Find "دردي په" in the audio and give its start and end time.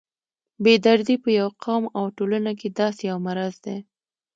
0.85-1.29